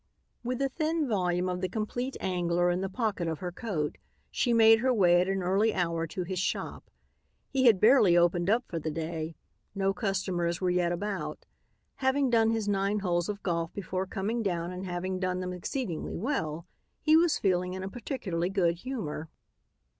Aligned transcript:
With 0.43 0.57
the 0.57 0.69
thin 0.69 1.07
volume 1.07 1.47
of 1.47 1.61
"The 1.61 1.69
Compleat 1.69 2.17
Angler" 2.19 2.71
in 2.71 2.81
the 2.81 2.89
pocket 2.89 3.27
of 3.27 3.37
her 3.37 3.51
coat, 3.51 3.99
she 4.31 4.51
made 4.51 4.79
her 4.79 4.91
way 4.91 5.21
at 5.21 5.27
an 5.27 5.43
early 5.43 5.75
hour 5.75 6.07
to 6.07 6.23
his 6.23 6.39
shop. 6.39 6.89
He 7.51 7.65
had 7.65 7.79
barely 7.79 8.17
opened 8.17 8.49
up 8.49 8.63
for 8.67 8.79
the 8.79 8.89
day. 8.89 9.35
No 9.75 9.93
customers 9.93 10.59
were 10.59 10.71
yet 10.71 10.91
about. 10.91 11.45
Having 11.97 12.31
done 12.31 12.49
his 12.49 12.67
nine 12.67 12.97
holes 13.01 13.29
of 13.29 13.43
golf 13.43 13.71
before 13.73 14.07
coming 14.07 14.41
down 14.41 14.71
and 14.71 14.87
having 14.87 15.19
done 15.19 15.39
them 15.39 15.53
exceedingly 15.53 16.15
well, 16.17 16.65
he 17.03 17.15
was 17.15 17.37
feeling 17.37 17.73
in 17.75 17.83
a 17.83 17.87
particularly 17.87 18.49
good 18.49 18.77
humor. 18.79 19.29